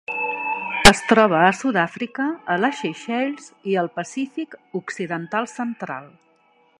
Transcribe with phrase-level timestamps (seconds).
[0.91, 6.09] Es troba a Sud-àfrica, a les Seychelles i al Pacífic occidental central.